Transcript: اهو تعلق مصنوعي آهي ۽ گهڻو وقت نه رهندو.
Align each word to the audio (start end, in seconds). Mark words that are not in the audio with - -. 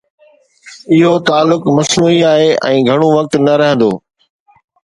اهو 0.95 1.13
تعلق 1.27 1.63
مصنوعي 1.77 2.19
آهي 2.31 2.49
۽ 2.71 2.77
گهڻو 2.89 3.07
وقت 3.19 3.33
نه 3.45 3.53
رهندو. 3.65 3.91